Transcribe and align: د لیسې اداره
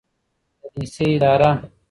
د 0.61 0.63
لیسې 0.79 1.07
اداره 1.17 1.51